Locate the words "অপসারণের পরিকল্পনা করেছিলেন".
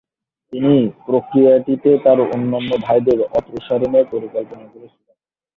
3.37-5.15